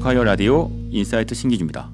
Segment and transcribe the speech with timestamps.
[0.00, 1.92] 에스콰이어 라디오 Insight 신기주입니다.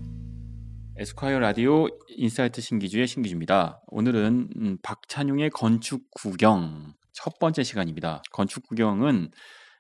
[0.96, 3.81] 에스콰이어 라디오 Insight 신기주의 신기주입니다.
[3.88, 8.22] 오늘은 음, 박찬용의 건축 구경 첫 번째 시간입니다.
[8.31, 9.32] 건축 구경은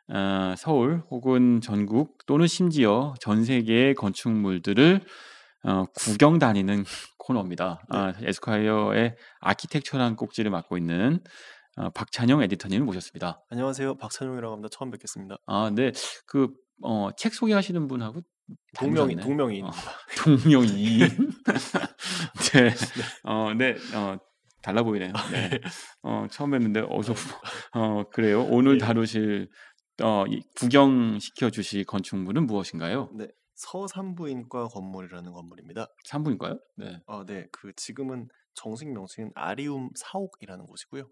[0.08, 5.02] 어, 서울 혹은 전국 또는 심지어 전 세계의 건축물들을
[5.62, 6.82] 어, 구경 다니는
[7.18, 7.80] 코너입니다.
[7.88, 11.20] 아, 에스콰이어의 아키텍처라는 꼭지를 맡고 있는
[11.76, 13.44] 어, 박찬용 에디터님을 모셨습니다.
[13.50, 13.98] 안녕하세요.
[13.98, 14.68] 박찬용이라고 합니다.
[14.72, 15.36] 처음 뵙겠습니다.
[15.46, 15.92] 아, 네.
[16.26, 16.48] 그,
[16.82, 18.20] 어, 책 소개하시는 분하고
[18.76, 19.16] 동명이.
[19.20, 19.64] 동명이인.
[19.64, 19.70] 어,
[20.24, 20.98] 동명이.
[22.52, 22.74] 네.
[23.24, 23.76] 어, 네.
[23.94, 24.18] 어,
[24.62, 25.12] 달라 보이네요.
[25.32, 25.60] 네.
[26.02, 27.14] 어, 처음 뵀는데 어서
[27.72, 28.44] 어, 그래요.
[28.44, 28.78] 오늘 예.
[28.78, 29.48] 다루실
[30.02, 33.10] 어, 이 구경시켜 주실 건축물은 무엇인가요?
[33.14, 33.28] 네.
[33.54, 35.86] 서산부인과 건물이라는 건물입니다.
[36.04, 36.58] 산부인가요?
[36.76, 37.00] 네.
[37.06, 37.46] 어, 네.
[37.50, 41.08] 그 지금은 정식 명칭은 아리움 사옥이라는 곳이고요.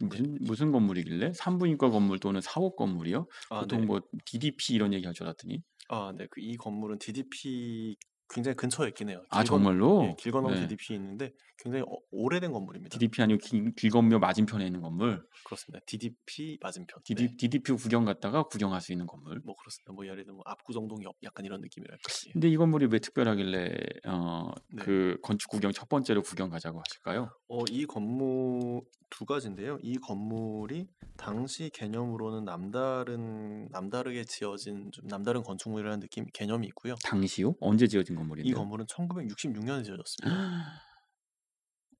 [0.00, 3.26] 무슨 무슨 건물이길래 산부인과 건물 또는 사옥 건물이요?
[3.50, 3.86] 아, 보통 네.
[3.86, 6.26] 뭐 DDP 이런 얘기 할 줄 알았더니 아, 네.
[6.28, 7.96] 그 이 건물은 DDP
[8.28, 9.22] 굉장히 근처에 있긴 해요.
[9.30, 10.60] 아 정말로 예, 길 건너 네.
[10.62, 12.98] DDP 있는데 굉장히 어, 오래된 건물입니다.
[12.98, 15.24] DDP 아니고 길, 길건묘 맞은편에 있는 건물.
[15.44, 15.84] 그렇습니다.
[15.86, 17.02] DDP 맞은편.
[17.04, 17.36] DD, 네.
[17.36, 19.40] DDP 구경 갔다가 구경할 수 있는 건물.
[19.44, 19.92] 뭐 그렇습니다.
[19.92, 22.02] 뭐 예를 들면 압구정동 옆 약간 이런 느낌이랄까.
[22.28, 22.32] 예.
[22.32, 23.74] 근데 이 건물이 왜 특별하길래
[24.06, 24.82] 어, 네.
[24.82, 27.30] 그 건축 구경 첫 번째로 구경 가자고 하실까요?
[27.48, 29.78] 어, 이 건물 두 가지인데요.
[29.82, 36.96] 이 건물이 당시 개념으로는 남다른 남다르게 지어진 좀 남다른 건축물이라는 느낌 개념이 있고요.
[37.04, 37.54] 당시요?
[37.60, 38.48] 언제 지어진 건물인데?
[38.48, 40.26] 이 건물은 1966년에 지어졌습니다.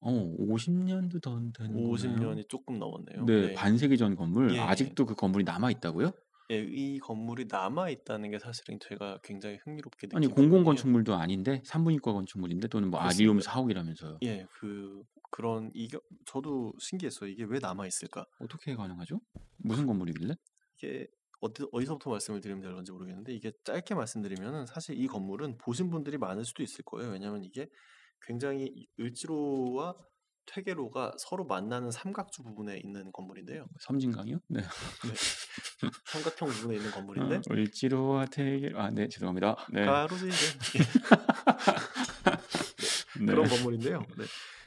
[0.00, 1.88] 어, 50년도 더된 거네요.
[1.88, 3.24] 50년이 조금 넘었네요.
[3.24, 4.60] 네, 반세기 전 건물 예, 예.
[4.60, 6.12] 아직도 그 건물이 남아 있다고요?
[6.52, 10.62] 예, 이 건물이 남아 있다는 게 사실은 제가 굉장히 흥미롭게 느낀 아니 공공.
[10.64, 13.52] 건축물도 아닌데 산부인과 건축물인데 또는 뭐 아리움 그렇습니다.
[13.52, 14.18] 사옥이라면서요.
[14.22, 17.28] 예, 그 그런 이게 저도 신기했어요.
[17.30, 18.24] 이게 왜 남아 있을까?
[18.38, 19.20] 어떻게 가능하죠?
[19.56, 20.34] 무슨 건물이길래?
[20.76, 21.08] 이게
[21.40, 26.18] 어디, 어디 서부터 말씀을 드리면 될런지 모르겠는데 이게 짧게 말씀드리면은 사실 이 건물은 보신 분들이
[26.18, 27.10] 많을 수도 있을 거예요.
[27.10, 27.68] 왜냐하면 이게
[28.22, 29.94] 굉장히 이 을지로와
[30.46, 33.66] 퇴계로가 서로 만나는 삼각주 부분에 있는 건물인데요.
[33.80, 34.38] 섬진강이요?
[34.48, 34.62] 네.
[36.06, 39.56] 삼각형 부분에 있는 건물인데 어, 을지로와 태계 아, 네, 죄송합니다.
[39.72, 39.84] 네.
[39.84, 40.30] 가로지게
[43.20, 43.26] 네.
[43.26, 43.98] 그런 건물인데요.
[44.16, 44.24] 네.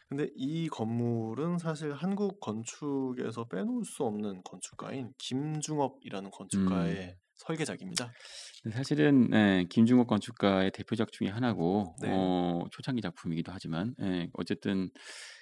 [0.10, 7.16] 근데 이 건물은 사실 한국 건축에서 빼놓을 수 없는 건축가인 김중업이라는 건축가의 음.
[7.36, 8.12] 설계작입니다.
[8.72, 12.10] 사실은 예, 김중옥 건축가의 대표작 중에 하나고 네.
[12.10, 14.90] 어, 초창기 작품이기도 하지만 예, 어쨌든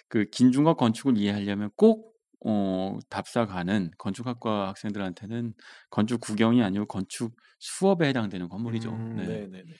[0.07, 5.53] 그 김중업 건축을 이해하려면 꼭 어, 답사 가는 건축학과 학생들한테는
[5.89, 8.91] 건축 구경이 아니고 건축 수업에 해당되는 건물이죠.
[8.91, 9.25] 음, 네.
[9.25, 9.73] 네, 네, 네.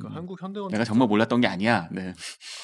[0.00, 0.12] 그 음.
[0.12, 1.88] 한국 현대건축 내가 정말 몰랐던 게 아니야.
[1.92, 2.14] 네.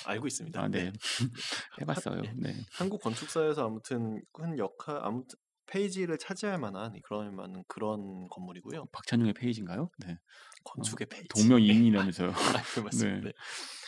[0.07, 0.61] 알고 있습니다.
[0.61, 0.93] 아, 네.
[1.81, 2.23] 해봤어요.
[2.23, 2.33] 네.
[2.37, 2.55] 네.
[2.73, 8.87] 한국 건축사에서 아무튼 큰 역할 아무튼 페이지를 차지할 만한 그런 만한 그런 건물이고요.
[8.93, 9.91] 박찬용의 페이지인가요?
[9.99, 10.19] 네.
[10.65, 11.29] 건축의 페이지.
[11.29, 12.31] 동명이인이라면서요.
[12.59, 13.21] 아, 그 맞습니다.
[13.21, 13.27] 네.
[13.27, 13.33] 네.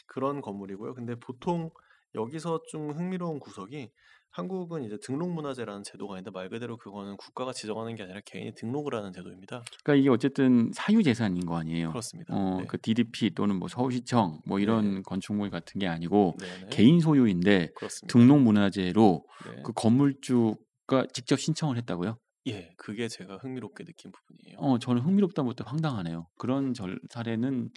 [0.07, 0.95] 그런 건물이고요.
[0.95, 1.71] 근데 보통
[2.15, 3.91] 여기서 좀 흥미로운 구석이
[4.33, 9.13] 한국은 이제 등록문화재라는 제도가 있는데 말 그대로 그거는 국가가 지정하는 게 아니라 개인이 등록을 하는
[9.13, 9.63] 제도입니다.
[9.85, 11.91] 그러니까 이게 어쨌든 사유재산인 거 아니에요.
[11.91, 12.35] 그렇습니다.
[12.35, 12.67] 어, 네.
[12.67, 16.71] 그 DDP 또는 뭐 서울시청 뭐 이런 건축물 같은 게 아니고 네네.
[16.71, 18.13] 개인 소유인데 그렇습니다.
[18.13, 19.63] 등록문화재로 네.
[19.65, 22.17] 그 건물주가 직접 신청을 했다고요?
[22.49, 24.59] 예, 그게 제가 흥미롭게 느낀 부분이에요.
[24.59, 26.27] 어, 저는 흥미롭다 못해 황당하네요.
[26.39, 27.71] 그런 절 사례는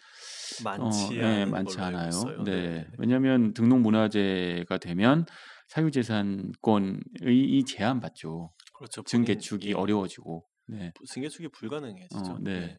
[0.63, 2.09] 많지 어, 예, 많지 않아요.
[2.09, 2.43] 있어요.
[2.43, 2.87] 네.
[2.97, 5.25] 왜냐하면 등록 문화재가 되면
[5.67, 8.53] 사유재산권의 이 제한 받죠.
[8.73, 9.01] 그렇죠.
[9.03, 10.47] 본인- 증개축이 예, 어려워지고.
[10.67, 10.93] 네.
[11.07, 12.31] 증개축이 불가능해지죠.
[12.33, 12.59] 어, 네.
[12.67, 12.77] 네.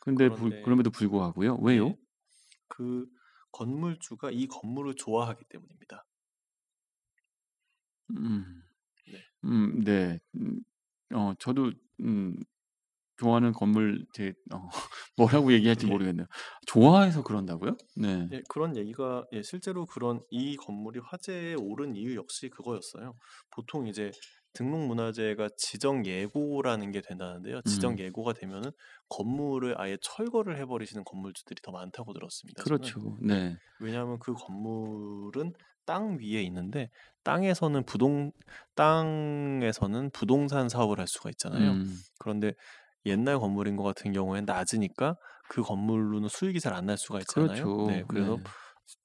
[0.00, 1.56] 근데 그런데- 불, 그럼에도 불구하고요.
[1.62, 1.88] 왜요?
[1.88, 1.96] 예.
[2.68, 3.06] 그
[3.52, 6.04] 건물주가 이 건물을 좋아하기 때문입니다.
[8.16, 8.62] 음,
[9.06, 9.18] 네.
[9.44, 10.20] 음, 네.
[10.36, 10.60] 음,
[11.14, 12.36] 어, 저도 음,
[13.16, 14.68] 좋아하는 건물 제 어,
[15.16, 15.88] 뭐라고 얘기할지 예.
[15.88, 16.26] 모르겠네요.
[16.66, 17.76] 좋아해서 그런다고요?
[17.96, 18.28] 네.
[18.32, 23.14] 예, 그런 얘기가 예, 실제로 그런 이 건물이 화제에 오른 이유 역시 그거였어요.
[23.50, 24.10] 보통 이제
[24.54, 27.60] 등록문화재가 지정 예고라는 게 된다는데요.
[27.62, 27.98] 지정 음.
[27.98, 28.70] 예고가 되면은
[29.08, 32.62] 건물을 아예 철거를 해버리시는 건물주들이 더 많다고 들었습니다.
[32.62, 33.18] 그렇죠.
[33.20, 33.56] 네.
[33.78, 35.52] 왜냐하면 그 건물은
[35.86, 36.90] 땅 위에 있는데
[37.24, 38.32] 땅에서는 부동
[38.74, 41.72] 땅에서는 부동산 사업을 할 수가 있잖아요.
[41.72, 42.54] 음, 그런데
[43.06, 45.16] 옛날 건물인 것 같은 경우에는 낮으니까
[45.48, 47.72] 그 건물로는 수익이 잘 안 날 수가 있잖아요.
[47.72, 47.76] 그렇죠.
[47.82, 48.52] 네, 그래서 네.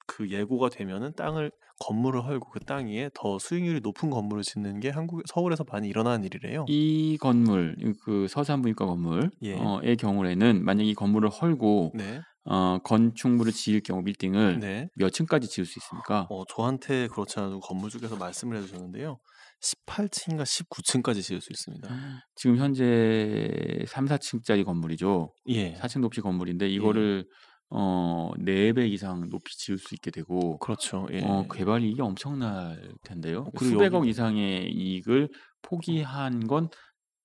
[0.06, 4.90] 그 예고가 되면은 땅을 건물을 헐고 그 땅 위에 더 수익률이 높은 건물을 짓는 게
[4.90, 6.66] 한국 서울에서 많이 일어나는 일이래요.
[6.66, 9.72] 이 건물 그 서산부인과 건물의 예.
[9.98, 12.24] 경우에는 만약 이 건물을 헐고 네.
[12.44, 14.88] 어, 건축물을 지을 경우 빌딩을 네.
[14.94, 16.28] 몇 층까지 지을 수 있습니까?
[16.28, 19.18] 어, 저한테 그렇지 않아도 건물주께서 말씀을 해주셨는데요.
[19.62, 21.88] 18층인가 19층까지 지을 수 있습니다.
[22.34, 25.34] 지금 현재 3, 4층짜리 건물이죠.
[25.48, 25.74] 예.
[25.74, 27.26] 4층 높이 건물인데 이거를
[27.72, 31.06] 어, 4배 이상 높이 지을 수 있게 되고 그렇죠.
[31.12, 31.22] 예.
[31.22, 33.40] 어, 개발 이익이 엄청날 텐데요.
[33.42, 35.28] 어, 그리고 수백억 여기- 이상의 이익을
[35.62, 36.68] 포기한 건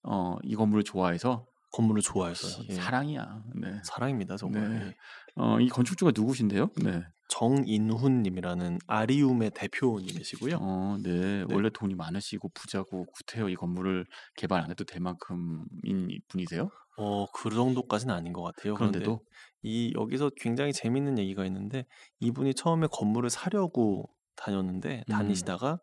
[0.03, 2.73] 어, 이 건물을 좋아해서 건물을 좋아해서 예.
[2.75, 3.43] 사랑이야.
[3.55, 3.79] 네.
[3.83, 4.69] 사랑입니다 정말.
[4.69, 4.85] 네.
[4.87, 4.95] 예.
[5.37, 6.69] 어, 이 건축주가 누구신데요?
[6.83, 7.01] 네.
[7.27, 10.57] 정인훈님이라는 아리움의 대표님이시고요.
[10.61, 11.43] 어, 네.
[11.43, 11.53] 네.
[11.53, 14.05] 원래 돈이 많으시고 부자고 구태여 이 건물을
[14.35, 16.69] 개발 안 해도 될 만큼인 분이세요?
[16.97, 18.75] 어, 그 정도까지는 아닌 것 같아요.
[18.75, 19.21] 그런데 그런데도
[19.63, 21.85] 이 여기서 굉장히 재밌는 얘기가 있는데
[22.19, 25.11] 이분이 처음에 건물을 사려고 다녔는데 음.
[25.11, 25.79] 다니시다가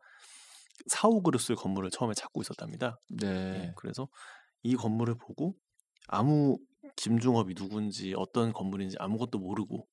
[0.87, 3.01] 사옥 으로 쓸 건물을 처음에 찾고 있었답니다.
[3.23, 3.73] 예, 네.
[3.77, 4.09] 그래서
[4.63, 5.55] 이 건물을 보고
[6.09, 6.59] 아무
[6.97, 9.87] 김중업이 누군지 어떤 건물인지 아무것도 모르고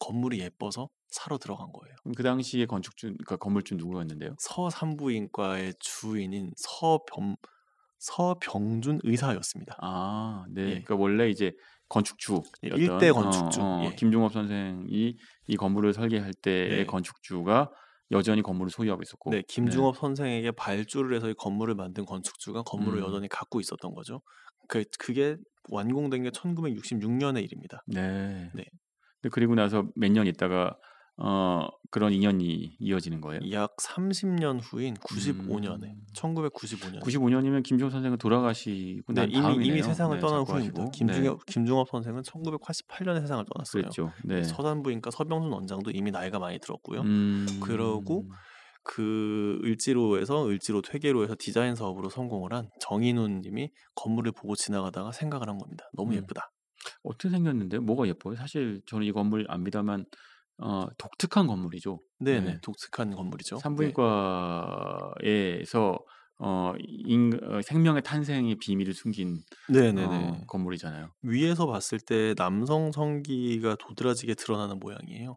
[0.00, 1.94] 건물이 예뻐서 사러 들어간 거예요.
[2.16, 4.34] 그 당시에 건축주, 그러니까 건물주 누구였는데요?
[4.38, 7.36] 서산부인과의 주인인 서병
[8.00, 9.76] 서병준 의사였습니다.
[9.80, 10.62] 아, 네.
[10.62, 10.66] 예.
[10.68, 11.52] 그러니까 원래 이제
[11.88, 13.60] 건축주, 예, 일대 건축주.
[13.84, 13.94] 예.
[13.94, 15.16] 김종업 선생이
[15.48, 16.86] 이 건물을 설계할 때의 예.
[16.86, 17.70] 건축주가
[18.10, 23.04] 여전히 건물을 소유하고 있었고, 네, 김중업 선생에게 발주를 해서 이 건물을 만든 건축주가 건물을 음.
[23.04, 24.22] 여전히 갖고 있었던 거죠.
[24.66, 25.36] 그 그게
[25.68, 27.82] 완공된 게 1966년의 일입니다.
[27.86, 28.50] 네.
[28.54, 28.64] 네.
[29.30, 30.76] 그리고 나서 몇 년 있다가
[31.22, 33.40] 어 그런 인연이 이어지는 거예요.
[33.52, 36.02] 약 30년 후인 95년에 음.
[36.14, 39.66] 1995년 95년이면 김종업 선생은 돌아가시고 네, 난 이미 다음이네요.
[39.66, 40.46] 이미 세상을 네, 떠난.
[40.48, 40.90] 하시고.
[40.92, 43.82] 김중엽 김중업 선생은 1988년에 세상을 네, 떠났어요.
[43.82, 44.12] 그랬죠.
[44.24, 44.42] 네.
[44.44, 47.02] 서산부인과 서병순 원장도 이미 나이가 많이 들었고요.
[47.02, 48.24] 음, 그러고
[48.82, 55.58] 그 을지로에서 을지로 퇴계로에서 디자인 사업으로 성공을 한 정인훈 님이 건물을 보고 지나가다가 생각을 한
[55.58, 55.84] 겁니다.
[55.92, 56.16] 너무 음.
[56.16, 56.50] 예쁘다.
[57.02, 57.80] 어떻게 생겼는데요?
[57.82, 58.36] 뭐가 예뻐요?
[58.36, 60.04] 사실 저는 이 건물 압니다만
[60.58, 62.00] 어, 독특한 건물이죠.
[62.18, 62.58] 네네 네.
[62.62, 63.56] 독특한 건물이죠.
[63.56, 63.60] 네.
[63.62, 65.98] 산부인과에서
[66.42, 69.92] 어, 인, 어, 생명의 탄생의 비밀을 숨긴 네.
[69.92, 70.06] 네네네.
[70.06, 71.12] 어, 건물이잖아요.
[71.22, 75.36] 위에서 봤을 때 남성 성기가 도드라지게 드러나는 모양이에요.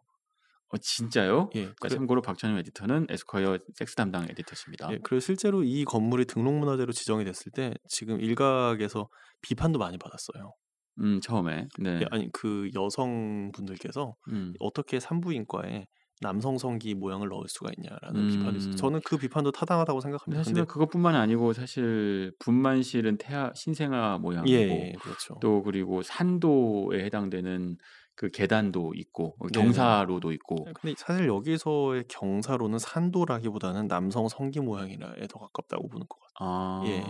[0.68, 1.50] 어, 진짜요?
[1.54, 1.60] 예.
[1.60, 4.90] 그러니까 그래, 참고로 박찬용 에디터는 에스콰이어 섹스 담당 에디터십니다.
[4.90, 9.08] 예, 그리고 실제로 이 건물이 등록문화재로 지정이 됐을 때 지금 일각에서
[9.42, 10.54] 비판도 많이 받았어요.
[11.00, 11.68] 음, 처음에.
[11.78, 12.00] 네.
[12.02, 14.54] 예, 아니 그 여성분들께서 음.
[14.60, 15.86] 어떻게 산부인과에
[16.20, 18.28] 남성 성기 모양을 넣을 수가 있냐라는 음.
[18.28, 18.76] 비판이 있어요.
[18.76, 20.42] 저는 그 비판도 타당하다고 생각합니다.
[20.42, 25.38] 사실은 근데 그것뿐만 아니고 사실 분만실은 태아 신생아 모양이고 예, 예, 그렇죠.
[25.40, 27.76] 또 그리고 산도에 해당되는
[28.16, 29.64] 그 계단도 있고 어, 네네.
[29.66, 36.34] 경사로도 있고 근데 사실 여기서의 경사로는 산도라기보다는 남성 성기 모양이라에 더 가깝다고 보는 것 같아요.
[36.40, 37.00] 아 예,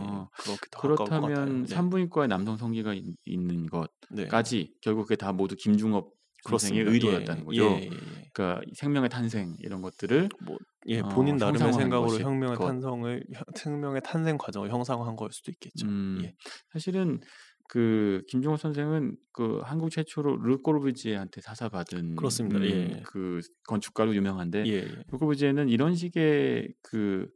[0.43, 1.21] 그렇게 더 가까울 것 같아요.
[1.21, 1.75] 그렇다면 네.
[1.75, 3.05] 산부인과에 남성 성기가 있,
[3.39, 3.69] 는
[4.11, 4.25] 네.
[4.25, 6.12] 것까지 결국 그게 다 모두 김중업
[6.47, 6.91] 선생의 그렇습니다.
[7.09, 7.65] 의도였다는 예, 거죠.
[7.65, 8.31] 예, 예, 예.
[8.35, 10.59] 그러니까 생명의 탄생 이런 것들을 뭐,
[10.89, 12.67] 예, 어, 본인 나름의 형상화한 생각으로 혁명의 것.
[12.67, 15.87] 탄성을 혀- 생명의 탄생 과정을 형상화한 걸 수도 있겠죠.
[15.87, 16.35] 음, 예.
[16.73, 17.21] 사실은
[17.69, 22.58] 그 김종호 선생은 그 한국 최초로 르꼬르비지에한테 사사받은 그렇습니다.
[22.58, 23.02] 음, 예.
[23.05, 25.05] 그 건축가로 유명한데 예, 예.
[25.08, 27.28] 르꼬르비지에는 이런 식의 그,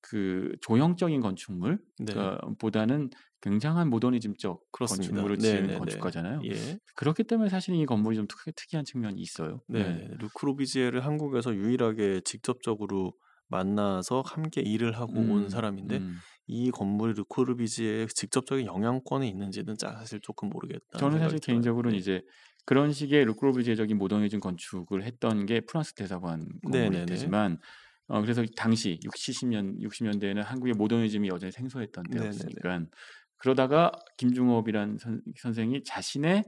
[0.00, 2.12] 그 조형적인 건축물 네.
[2.12, 3.10] 그 보다는
[3.42, 5.08] 굉장한 모더니즘적 그렇습니다.
[5.08, 5.78] 건축물을 네, 지은 네, 네.
[5.78, 6.40] 건축가잖아요.
[6.44, 6.78] 예.
[6.96, 9.62] 그렇기 때문에 사실 이 건물이 좀 특, 특이한 측면이 있어요.
[9.68, 9.84] 네.
[9.84, 10.08] 네.
[10.18, 13.12] 루크로비지에를 한국에서 유일하게 직접적으로
[13.48, 16.22] 만나서 함께 일을 하고 온 음, 사람인데 음.
[16.46, 20.98] 이 건물이 르크로비지에 직접적인 영향권이 있는지는 짜- 사실 조금 모르겠다.
[20.98, 22.22] 저는 사실 개인적으로는 이제
[22.64, 27.06] 그런 식의 르크로비제적인 모더니즘 건축을 했던 게 프랑스 대사관 건물일 네네네.
[27.06, 27.58] 테지만
[28.08, 32.62] 어 그래서 당시 60, 70년 60년대에는 한국의 모더니즘이 여전히 생소했던 네네네.
[32.64, 32.86] 때였으니까
[33.38, 36.44] 그러다가 김중업이란 선, 선생이 자신의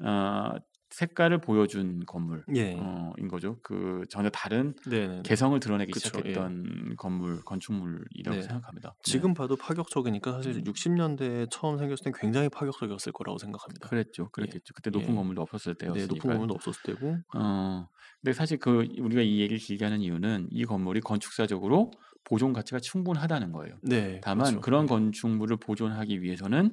[0.00, 0.54] 어,
[0.94, 2.76] 색깔을 보여준 건물 예.
[2.78, 3.58] 어, 인 거죠.
[3.62, 5.22] 그 전혀 다른 네.
[5.24, 8.42] 개성을 드러내기 그쵸, 시작했던 건물 건축물이라고 네.
[8.42, 8.90] 생각합니다.
[8.90, 9.00] 네.
[9.02, 10.64] 지금 봐도 파격적이니까 사실 음.
[10.64, 13.88] 60년대에 처음 생겼을 때 굉장히 파격적이었을 거라고 생각합니다.
[13.88, 14.72] 그랬죠, 그랬겠죠.
[14.74, 15.14] 그때 높은 예.
[15.14, 16.14] 건물도 없었을 네, 때였으니까.
[16.14, 17.88] 높은 건물도 없었을 때고 어,
[18.22, 21.90] 근데 사실 그 우리가 이 얘기를 길게 하는 이유는 이 건물이 건축사적으로
[22.22, 23.78] 보존 가치가 충분하다는 거예요.
[23.82, 24.20] 네.
[24.22, 24.60] 다만 그렇죠.
[24.60, 26.72] 그런 건축물을 보존하기 위해서는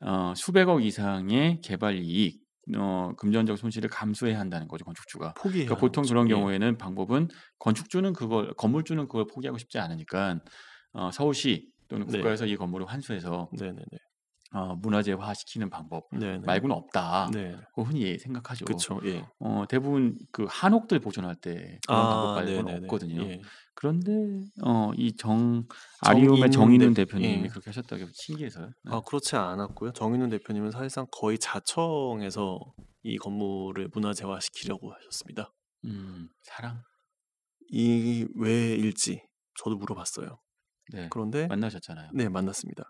[0.00, 2.40] 어, 수백억 이상의 개발 이익,
[2.76, 5.34] 어, 금전적 손실을 감수해야 한다는 거죠 건축주가.
[5.34, 6.28] 포기해야 그러니까 보통 그런.
[6.28, 6.34] 예.
[6.34, 10.40] 경우에는 방법은 건축주는 그걸 건물주는 그걸 포기하고 싶지 않으니까
[10.92, 12.18] 어, 서울시 또는 네.
[12.18, 13.98] 국가에서 이 건물을 환수해서 네, 네, 네.
[14.52, 16.38] 어, 문화재화 시키는 방법 네, 네.
[16.44, 17.30] 말고는 없다.
[17.32, 17.56] 네.
[17.72, 18.64] 고 흔히 생각하죠.
[18.64, 19.00] 그렇죠.
[19.04, 19.24] 예.
[19.38, 22.86] 어, 대부분 그 한옥들 보존할 때 그런 방법 말고는 네네네.
[22.86, 23.22] 없거든요.
[23.22, 23.40] 예.
[23.74, 24.10] 그런데
[24.64, 25.66] 어, 이정
[26.00, 27.48] 아리움의 정인훈 정인훈 대- 대표님이 예.
[27.48, 28.66] 그렇게 하셨다고 신기해서요.
[28.66, 28.90] 네.
[28.92, 29.92] 아 그렇지 않았고요.
[29.92, 32.58] 정인훈 대표님은 사실상 거의 자청에서
[33.04, 35.52] 이 건물을 문화재화 시키려고 하셨습니다.
[35.84, 36.82] 음, 사랑.
[37.70, 39.22] 이 왜일지
[39.62, 40.40] 저도 물어봤어요.
[40.92, 41.06] 네.
[41.10, 42.10] 그런데 만나셨잖아요.
[42.14, 42.82] 네 만났습니다.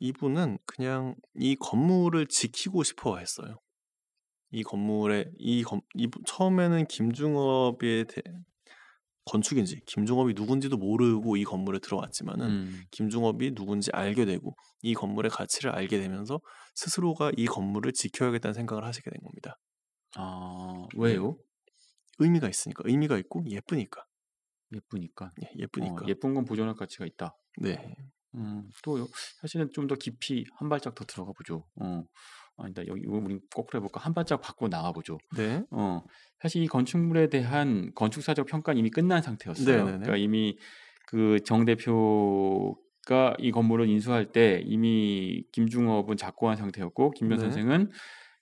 [0.00, 3.58] 이분은 그냥 이 건물을 지키고 싶어 했어요.
[4.50, 8.22] 이 건물에 이 건, 이분 처음에는 김중업의 대,
[9.26, 15.70] 건축인지 김중업이 누군지도 모르고 이 건물에 들어왔지만은 음, 김중업이 누군지 알게 되고 이 건물의 가치를
[15.70, 16.40] 알게 되면서
[16.74, 19.56] 스스로가 이 건물을 지켜야겠다는 생각을 하시게 된 겁니다.
[20.16, 21.36] 아, 왜요?
[22.18, 24.04] 의미가 있으니까 의미가 있고 예쁘니까
[24.72, 25.32] 예쁘니까.
[25.44, 27.36] 예, 예쁘니까 어, 예쁜 건 보존할 가치가 있다.
[27.58, 27.94] 네
[28.34, 29.06] 음, 또
[29.40, 31.64] 사실은 좀 더 깊이 한 발짝 더 들어가 보죠.
[31.80, 32.02] 어,
[32.58, 34.00] 아니다 여기 이거 우리 거꾸로 해 볼까?
[34.00, 35.18] 한 발짝 밖으로 나가 보죠.
[35.36, 35.64] 네.
[35.70, 36.02] 어,
[36.40, 39.66] 사실 이 건축물에 대한 건축사적 평가는 이미 끝난 상태였어요.
[39.84, 40.56] 그러니까 이미
[41.06, 47.44] 그 정 대표가 이 건물을 인수할 때 이미 김중업은 작고한 상태였고 김변 네.
[47.44, 47.90] 선생은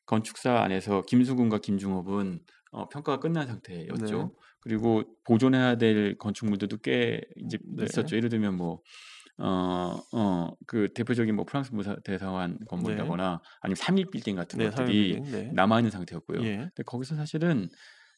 [0.07, 2.41] 건축사 안에서 김수근과 김중업은
[2.73, 4.19] 어, 평가가 끝난 상태였죠.
[4.23, 4.29] 네.
[4.61, 7.85] 그리고 보존해야 될 건축물들도 꽤 이제 네.
[7.85, 8.17] 있었죠.
[8.17, 8.83] 예를 들면 뭐
[9.39, 15.21] 어, 어, 그 대표적인 뭐 프랑스 무사 대사관 건물이라거나 아니면 삼립 빌딩 같은 네, 것들이
[15.31, 15.51] 네.
[15.55, 16.43] 남아 있는 상태였고요.
[16.43, 16.57] 예.
[16.57, 17.69] 근데 거기서 사실은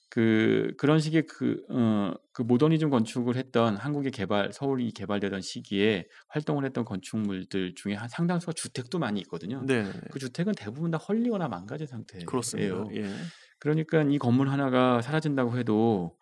[0.09, 6.65] 그 그런 식의 그, 어, 그 모더니즘 건축을 했던 한국의 개발 서울이 개발되던 시기에 활동을
[6.65, 9.63] 했던 건축물들 중에 한 상당수가 주택도 많이 있거든요.
[9.65, 10.01] 네, 네, 네.
[10.11, 12.27] 그 주택은 대부분 다 헐리거나 망가진 상태예요.
[12.27, 12.85] 그렇습니다.
[12.97, 13.09] 예.
[13.61, 16.17] 그러니까 이 건물 하나가 사라진다고 해도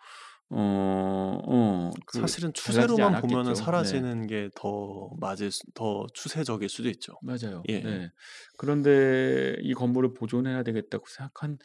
[0.51, 3.29] 어, 어, 그 사실은 달라지지 추세로만 않았겠죠.
[3.29, 3.55] 보면은 네.
[3.55, 7.19] 사라지는 게 더 맞을 수, 더 추세적일 수도 있죠.
[7.23, 7.63] 맞아요.
[7.69, 7.81] 예.
[7.81, 8.11] 네.
[8.57, 11.59] 그런데 이 건물을 보존해야 되겠다고 생각한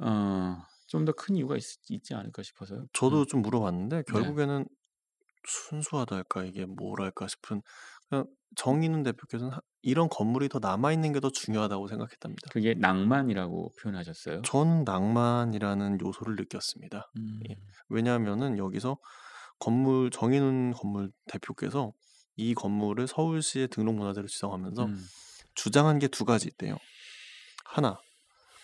[0.00, 0.56] 어,
[0.88, 2.86] 좀 더 큰 이유가 있, 있지 않을까 싶어서요.
[2.92, 3.26] 저도 음.
[3.26, 4.66] 좀 물어봤는데 결국에는
[5.48, 7.62] 순수하달까 이게 뭐랄까 싶은
[8.56, 12.48] 정인훈 대표께서는 하- 이런 건물이 더 남아 있는 게 더 중요하다고 생각했답니다.
[12.50, 14.42] 그게 낭만이라고 표현하셨어요.
[14.42, 17.10] 저는 낭만이라는 요소를 느꼈습니다.
[17.18, 17.56] 음, 예.
[17.88, 18.98] 왜냐하면은 여기서
[19.58, 21.92] 건물 정인훈 건물 대표께서
[22.36, 25.06] 이 건물을 서울시의 등록문화재로 지정하면서 음,
[25.54, 26.76] 주장한 게 두 가지 있대요.
[27.64, 27.98] 하나,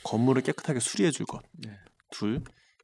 [0.05, 1.43] 건물을 깨끗하게 수리해 줄 것.
[1.53, 1.79] 네.
[2.11, 2.43] 둘,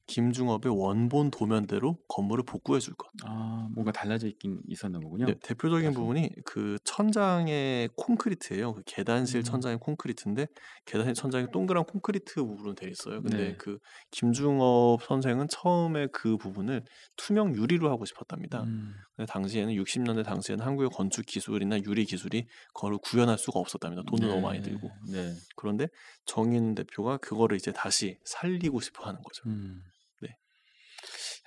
[0.08, 3.08] 김중업의 원본 도면대로 건물을 복구해 줄 것.
[3.24, 5.26] 아, 뭔가 달라져 있긴 있었나 보군요.
[5.26, 8.72] 네, 대표적인 그래서- 부분이 그 천장의 콘크리트예요.
[8.74, 9.44] 그 계단실 음.
[9.44, 10.46] 천장의 콘크리트인데
[10.86, 13.20] 계단실 천장이 동그란 콘크리트 부분으로 돼 있어요.
[13.22, 13.56] 근데 네.
[13.58, 13.78] 그
[14.10, 16.82] 김중업 선생은 처음에 그 부분을
[17.16, 18.62] 투명 유리로 하고 싶었답니다.
[18.62, 24.02] 음, 근데 당시에는 60년대 당시에는 한국의 건축 기술이나 유리 기술이 그거를 구현할 수가 없었답니다.
[24.08, 24.90] 돈도 너무 많이 네, 들고.
[25.12, 25.34] 네.
[25.54, 25.88] 그런데
[26.24, 29.42] 정인 대표가 그거를 이제 다시 살리고 싶어 하는 거죠.
[29.46, 29.82] 음.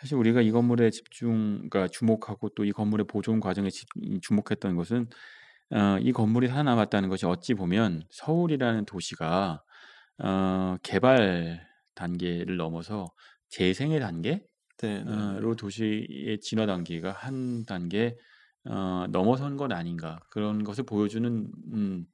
[0.01, 0.07] 네.
[0.07, 4.75] 사실 우리가 이 건물에 집중, 그러니까 주목하고 또 이 건물의 보존 과정에 집- 이 주목했던
[4.75, 5.09] 것은
[5.71, 9.63] 어, 이 건물이 살아남았다는 것이 어찌 보면 서울이라는 도시가
[10.23, 13.07] 어, 개발 단계를 넘어서
[13.49, 14.41] 재생의 단계로
[14.77, 15.55] 네, 네, 네.
[15.57, 18.17] 도시의 진화 단계가 한 단계
[18.65, 22.05] 어, 넘어선 건 아닌가 그런 것을 보여주는 음,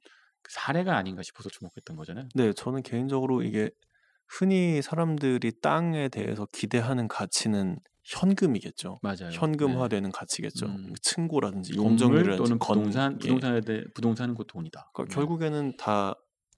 [0.48, 2.28] 사례가 아닌가 싶어서 주목했던 거잖아요.
[2.34, 3.70] 네, 저는 개인적으로 이게
[4.28, 9.00] 흔히 사람들이 땅에 대해서 기대하는 가치는 현금이겠죠.
[9.02, 9.30] 맞아요.
[9.30, 9.30] 네.
[9.32, 10.66] 현금화되는 가치겠죠.
[10.66, 10.92] 음.
[11.02, 13.18] 층고라든지 건물 용적률이라든지 또는 건, 부동산, 예.
[13.18, 14.90] 부동산에 대해 부동산은 곧 돈이다.
[14.94, 15.14] 그러니까 네.
[15.14, 16.14] 결국에는 다,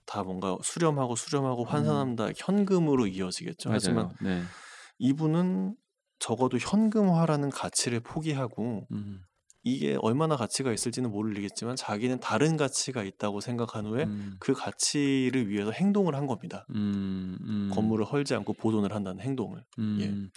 [0.06, 3.70] 다 뭔가 수렴하고 수렴하고 환산하면 다 현금으로 이어지겠죠.
[3.72, 4.14] 하지만 음.
[4.20, 4.40] 맞아요.
[4.40, 4.44] 네.
[4.98, 5.76] 이분은
[6.20, 9.22] 적어도 현금화라는 가치를 포기하고 음,
[9.62, 15.70] 이게 얼마나 가치가 있을지는 모르겠지만 자기는 다른 가치가 있다고 생각한 후에 음, 그 가치를 위해서
[15.70, 16.66] 행동을 한 겁니다.
[16.74, 19.62] 음, 음, 건물을 헐지 않고 보존을 한다는 행동을.
[19.98, 20.08] 예.
[20.08, 20.30] 음,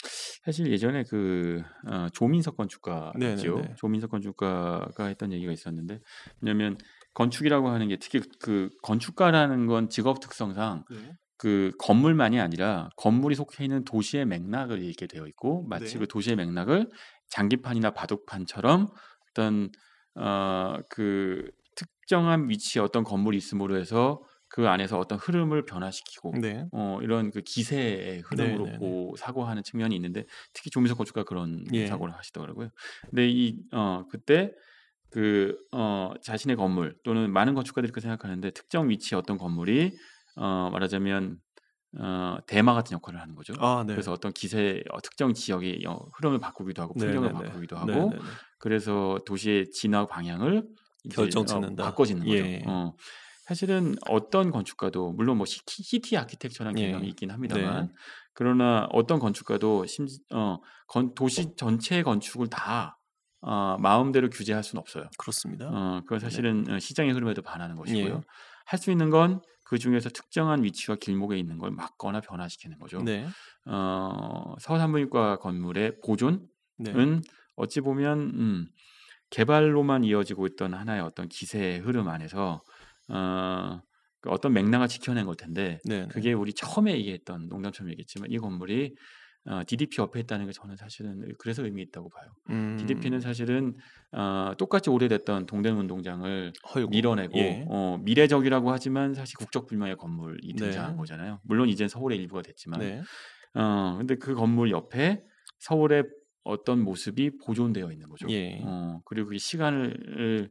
[0.44, 3.62] 사실 예전에 그 어, 조민석 건축가죠.
[3.76, 6.00] 조민석 건축가가 했던 얘기가 있었는데,
[6.40, 6.76] 왜냐하면
[7.14, 10.84] 건축이라고 하는 게 특히 그 건축가라는 건 직업 특성상
[11.36, 16.00] 그 건물만이 아니라 건물이 속해 있는 도시의 맥락을 읽게 되어 있고 마치 네.
[16.00, 16.88] 그 도시의 맥락을
[17.28, 18.88] 장기판이나 바둑판처럼
[19.34, 19.70] 어떤
[20.16, 26.68] 어 그 특정한 위치에 어떤 건물이 있음으로 해서 그 안에서 어떤 흐름을 변화시키고 네.
[26.72, 28.70] 어 이런 그 기세의 흐름으로 네네네.
[28.72, 31.84] 보 사고하는 측면이 있는데 특히 조민석 건축가 그런 예.
[31.84, 32.70] 사고를 하시더라고요.
[33.10, 34.52] 근데 이 어 그때
[35.10, 39.96] 그 어 자신의 건물 또는 많은 건축가들이 그렇게 생각하는데 특정 위치에 어떤 건물이
[40.36, 41.38] 어 말하자면
[41.98, 43.54] 어 대마 같은 역할을 하는 거죠.
[43.60, 43.94] 아, 네.
[43.94, 47.46] 그래서 어떤 기세 어, 특정 지역의 어, 흐름을 바꾸기도 하고 풍경을 네네네.
[47.46, 48.18] 바꾸기도 하고 네네네.
[48.58, 50.66] 그래서 도시의 진화 방향을
[51.04, 51.84] 이제, 결정 어, 짓는다.
[51.84, 52.40] 바꿔짓는 예.
[52.40, 52.70] 거죠.
[52.70, 52.94] 어.
[53.46, 56.86] 사실은 어떤 건축가도 물론 뭐 city, city architect라는 예.
[56.86, 57.92] 개념이 있긴 합니다만 네.
[58.32, 60.58] 그러나 어떤 건축가도 심지 어,
[60.88, 62.98] 건, 도시 전체의 건축을 다
[63.42, 65.10] 어, 마음대로 규제할 수는 없어요.
[65.18, 65.68] 그렇습니다.
[65.68, 68.14] 어, 그건 사실은 어, 시장의 흐름에도 반하는 것이고요.
[68.16, 68.20] 예.
[68.64, 73.02] 할 수 있는 건 그 중에서 특정한 위치와 길목에 있는 걸 막거나 변화시키는 거죠.
[73.02, 73.26] 네.
[73.64, 76.46] 어, 서산부인과 건물의 보존은
[76.78, 76.92] 네.
[77.56, 78.66] 어찌 보면 음,
[79.30, 82.62] 개발로만 이어지고 있던 하나의 어떤 기세의 흐름 안에서
[83.08, 83.80] 어,
[84.20, 86.06] 그 어떤 맥락을 지켜낸 걸 텐데 네.
[86.08, 88.94] 그게 우리 처음에 얘기했던 농담처럼 얘기했지만 이 건물이
[89.46, 92.30] 어, DDP 옆에 있다는 게 저는 사실은 그래서 의미 있다고 봐요.
[92.48, 93.76] 음, DDP는 사실은
[94.12, 96.90] 어, 똑같이 오래됐던 동대문 운동장을 헐고.
[96.90, 97.64] 밀어내고 예.
[97.68, 100.64] 어, 미래적이라고 하지만 사실 국적 불명의 건물이 네.
[100.64, 101.40] 등장한 거잖아요.
[101.44, 103.02] 물론 이젠 서울의 일부가 됐지만 네.
[103.54, 105.22] 어, 근데 그 건물 옆에
[105.58, 106.04] 서울의
[106.44, 108.26] 어떤 모습이 보존되어 있는 거죠.
[108.30, 108.60] 예.
[108.62, 110.50] 어, 그리고 그 시간을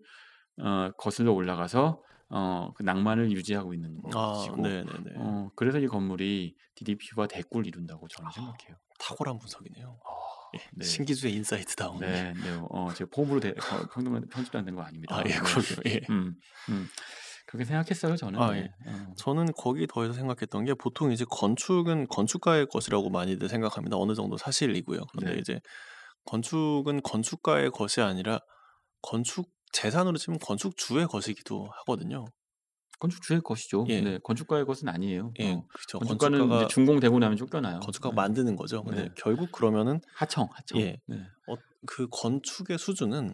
[0.62, 2.01] 어, 거슬러 올라가서
[2.36, 4.84] 어, 그 낭만을 유지하고 있는 아, 것이고 네.
[5.18, 8.75] 어, 그래서 이 건물이 DDP와 대꾸를 이룬다고 저는 생각해요.
[8.98, 10.00] 탁월한 분석이네요.
[10.56, 10.84] 예, 네.
[10.86, 12.00] 신기주의 Insight 다운.
[12.00, 13.88] 네, 네, 어, 제가 폼으로 대, 어,
[14.32, 15.16] 편집도 된거 아닙니다.
[15.16, 15.38] 아, 예, 네.
[15.38, 15.78] 그러게요.
[15.86, 16.02] 예.
[16.10, 16.36] 음,
[16.70, 16.88] 음,
[17.46, 18.42] 그렇게 생각했어요, 저는.
[18.42, 18.62] 아, 네.
[18.88, 18.90] 예.
[18.90, 23.96] 어, 저는 거기 더해서 생각했던 게 보통 이제 건축은 건축가의 것이라고 많이들 생각합니다.
[23.98, 25.02] 어느 정도 사실이고요.
[25.12, 25.40] 그런데 네.
[25.40, 25.62] 이제
[26.25, 28.40] 건축은 건축가의 것이 아니라
[29.04, 32.25] 건축 재산으로 치면 건축주의 것이기도 하거든요.
[33.00, 33.86] 건축주의 것이죠.
[33.89, 34.00] 예.
[34.00, 35.34] 네, 건축가의 것은 아니에요.
[35.39, 36.00] 예, 어, 그렇죠.
[36.00, 37.82] 건축가는 건축가가 준공되고 나면 쫓겨나요.
[37.82, 38.15] 건축가가 네.
[38.15, 38.82] 만드는 거죠.
[38.84, 39.10] 근데 네.
[39.18, 40.80] 결국 그러면은 하청, 하청.
[40.80, 41.01] 예.
[41.08, 41.18] 네.
[41.48, 43.34] 어, 그 건축의 수준은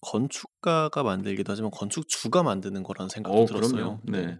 [0.00, 3.70] 건축가가 만들기도 하지만 건축주가 만드는 거라는 생각도 어, 들었어요.
[3.70, 4.00] 그럼요.
[4.04, 4.38] 네.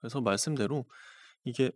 [0.00, 0.84] 그래서 말씀대로
[1.44, 1.72] 이게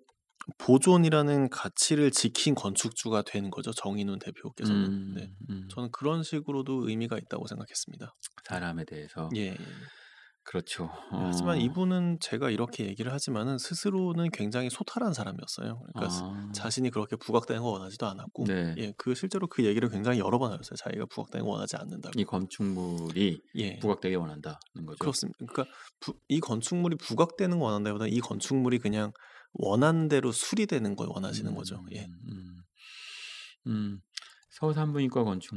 [0.58, 3.72] 보존이라는 가치를 지킨 건축주가 되는 거죠.
[3.72, 4.84] 정인훈 대표께서는.
[4.86, 5.30] 음, 네.
[5.50, 8.14] 음, 저는 그런 식으로도 의미가 있다고 생각했습니다.
[8.44, 9.28] 사람에 대해서.
[9.36, 9.48] 예.
[9.48, 9.56] 예.
[10.44, 10.88] 그렇죠.
[11.10, 15.82] 하지만 어, 이분은 제가 이렇게 얘기를 하지만은 스스로는 굉장히 소탈한 사람이었어요.
[15.92, 18.74] 그러니까 아, 자신이 그렇게 부각되는 거 원하지도 않았고, 네.
[18.78, 20.76] 예, 그 실제로 그 얘기를 굉장히 여러 번 하셨어요.
[20.76, 22.18] 자기가 부각되는 거 원하지 않는다고.
[22.18, 24.96] 이 건축물이 예, 부각되게 원한다는 거죠.
[25.00, 25.36] 그렇습니다.
[25.46, 25.66] 그러니까
[26.00, 29.12] 부- 이 건축물이 부각되는 거 원한다보다 이 건축물이 그냥
[29.52, 31.84] 원하는 대로 수리되는 걸 원하시는 거죠.
[31.92, 32.04] 예.
[32.04, 32.62] 음, 음,
[33.66, 34.00] 음.
[34.50, 35.54] 서산부인과 건축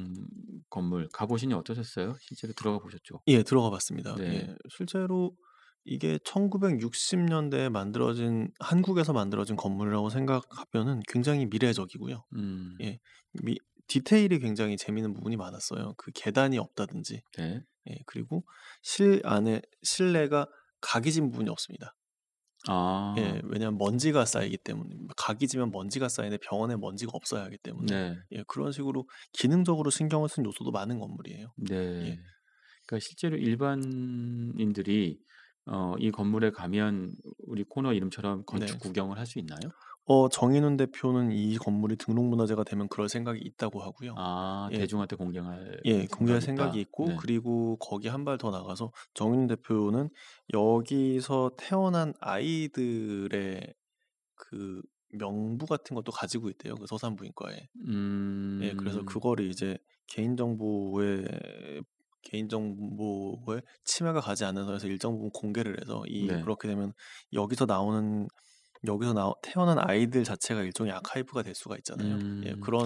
[0.69, 2.15] 건물 가보시니 어떠셨어요?
[2.19, 3.21] 실제로 들어가 보셨죠?
[3.27, 4.15] 예, 들어가 봤습니다.
[4.15, 4.25] 네.
[4.25, 5.36] 예, 실제로
[5.84, 12.25] 이게 1960년대에 만들어진 한국에서 만들어진 건물이라고 생각하면은 굉장히 미래적이고요.
[12.36, 12.99] 음, 예.
[13.43, 15.95] 미, 디테일이 굉장히 재미있는 부분이 많았어요.
[15.97, 17.62] 그 계단이 없다든지, 네.
[17.89, 18.43] 예, 그리고
[18.84, 20.47] 실 안에 실내가
[20.80, 21.95] 각이 진 부분이 없습니다.
[22.67, 27.91] 아, 예, 왜냐하면 먼지가 쌓이기 때문에 각이 지면 먼지가 쌓이는데 병원에 먼지가 없어야 하기 때문에
[27.91, 31.54] 네, 예, 그런 식으로 기능적으로 신경을 쓴 요소도 많은 건물이에요.
[31.56, 31.78] 네.
[32.06, 32.17] 예.
[32.88, 35.21] 그러니까 실제로 일반인들이
[35.67, 38.80] 어, 이 건물에 가면 우리 코너 이름처럼 건축 네.
[38.80, 39.74] 구경을 할 수 있나요?
[40.05, 44.15] 어, 정인훈 대표는 이 건물이 등록문화재가 되면 그럴 생각이 있다고 하고요.
[44.17, 44.77] 아, 예.
[44.79, 46.81] 대중한테 공개할 예, 공개할 생각이 생각이 있다.
[46.81, 47.15] 있고 네.
[47.15, 50.09] 그리고 거기 한 발 더 나가서 정인훈 대표는
[50.53, 53.73] 여기서 태어난 아이들의
[54.35, 56.75] 그 명부 같은 것도 가지고 있대요.
[56.75, 57.69] 그 서산부인과에.
[57.87, 61.25] 음, 예, 그래서 그거를 이제 개인정보에
[62.23, 66.41] 개인정보에 침해가 가지 않는 선에서 일정 부분 공개를 해서 이 네.
[66.41, 66.93] 그렇게 되면
[67.33, 68.27] 여기서 나오는
[68.86, 72.13] 여기서 나 태어난 아이들 자체가 일종의 아카이브가 될 수가 있잖아요.
[72.46, 72.86] 예, 음, 그런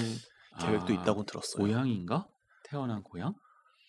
[0.59, 1.63] 계획도 아, 있다고 들었어요.
[1.65, 2.27] 고향인가?
[2.63, 3.33] 태어난 고향?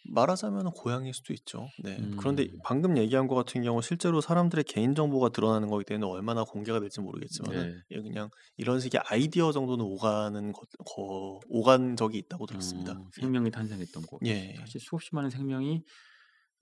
[0.09, 1.69] 말하자면 고향일 수도 있죠.
[1.83, 1.99] 네.
[2.17, 2.59] 그런데 음.
[2.65, 7.01] 방금 얘기한 것 같은 경우 실제로 사람들의 개인 정보가 드러나는 거기 때문에 얼마나 공개가 될지
[7.01, 7.75] 모르겠지만 네.
[7.91, 12.93] 예, 그냥 이런 식의 아이디어 정도는 오가는 것, 거, 오간 적이 있다고 들었습니다.
[12.93, 14.21] 어, 생명이 탄생했던 곳.
[14.27, 14.55] 예.
[14.61, 15.83] 사실 수없이 많은 생명이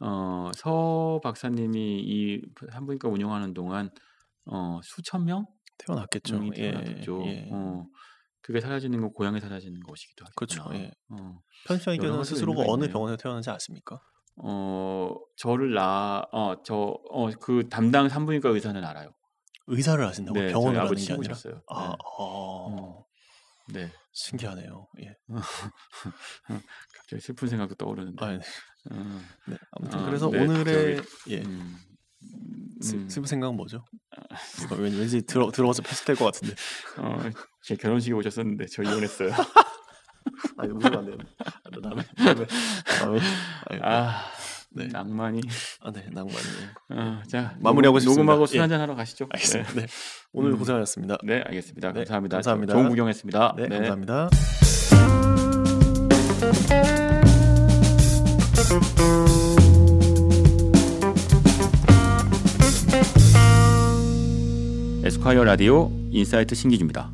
[0.01, 3.91] 어, 서 박사님이 이 산부인과 운영하는 동안
[4.47, 5.47] 어, 수천 명
[5.79, 6.35] 태어났겠죠.
[6.39, 7.23] 명이 예, 태어났겠죠.
[7.27, 7.49] 예.
[7.53, 7.85] 어,
[8.43, 10.63] 그게 사라지는 건 고향에 사라지는 것이기도 그렇죠.
[10.63, 10.85] 하겠구나.
[10.85, 10.93] 예.
[11.11, 12.93] 어, 편수장 의견은 스스로가 어느 있네요.
[12.93, 14.01] 병원에서 태어난지 아십니까?
[14.43, 16.75] 어, 저를 나, 어, 저,
[17.11, 19.15] 어, 그 담당 산부인과 의사는 알아요.
[19.67, 21.35] 의사를 아신다고 네, 병원을 아버지 게 아니라.
[21.35, 21.63] 친구셨어요.
[21.71, 21.97] 아, 네.
[22.19, 23.05] 어,
[23.73, 23.91] 네.
[24.13, 24.89] 신기하네요.
[25.03, 25.17] 예.
[26.95, 28.25] 갑자기 슬픈 생각도 떠오르는데.
[28.25, 28.37] 아, 네.
[28.91, 29.57] 어, 네.
[29.73, 31.43] 아무튼 아, 그래서 네, 오늘의 예.
[31.43, 31.77] 음,
[32.83, 33.85] 스- 음, 슬픈 생각은 뭐죠?
[34.79, 36.55] 왠- 왠지 들어 들어가서 패스될 것 같은데.
[36.99, 37.18] 어,
[37.62, 39.31] 제 결혼식에 오셨었는데 저 이혼했어요.
[40.59, 41.16] 아니 웃으면 안 돼요.
[41.44, 42.47] 아, 나 남의 남의
[43.01, 43.20] 남의
[43.83, 44.25] 아,
[44.70, 44.88] 네.
[44.88, 45.40] 낭만이.
[45.83, 46.68] 아, 네, 낭만이에요.
[46.90, 48.20] 어, 자, 마무리하고 녹음, 싶습니다.
[48.23, 48.61] 녹음하고 술 예.
[48.61, 49.27] 한잔 하러 가시죠.
[49.31, 49.73] 알겠습니다.
[49.75, 49.87] 네.
[50.33, 50.59] 오늘 음.
[50.59, 51.18] 고생하셨습니다.
[51.23, 51.88] 네, 네, 알겠습니다.
[51.92, 52.37] 네, 감사합니다.
[52.38, 52.73] 감사합니다.
[52.75, 53.55] 좋은 구경했습니다.
[53.57, 54.31] 네, 감사합니다.
[65.25, 67.11] 북하여 라디오 인사이트 신기주입니다.